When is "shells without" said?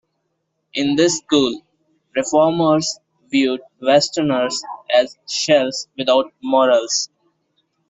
5.27-6.33